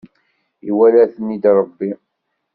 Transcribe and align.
Iwala-ten-id 0.69 1.45
Rebbi. 1.57 1.89